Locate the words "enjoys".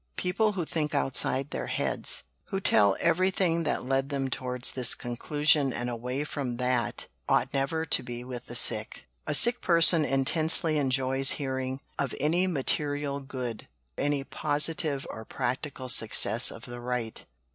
10.79-11.33